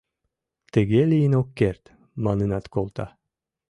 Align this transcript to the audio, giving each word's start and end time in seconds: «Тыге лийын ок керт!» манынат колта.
«Тыге 0.73 1.01
лийын 1.11 1.33
ок 1.41 1.49
керт!» 1.59 1.83
манынат 2.23 2.65
колта. 2.73 3.07